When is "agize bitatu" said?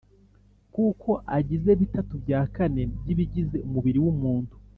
1.37-2.13